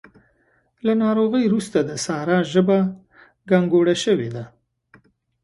له 0.85 0.93
ناروغۍ 1.03 1.45
روسته 1.53 1.79
د 1.85 1.91
سارا 2.05 2.39
ژبه 2.53 2.77
ګانګوړه 3.49 3.95
شوې 4.03 4.29
ده. 4.35 4.43